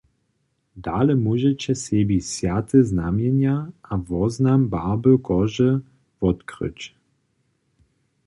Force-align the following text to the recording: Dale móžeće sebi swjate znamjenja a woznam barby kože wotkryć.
Dale 0.85 1.13
móžeće 1.25 1.73
sebi 1.83 2.17
swjate 2.31 2.77
znamjenja 2.91 3.53
a 3.91 3.99
woznam 4.09 4.61
barby 4.73 5.13
kože 5.27 5.69
wotkryć. 6.19 6.79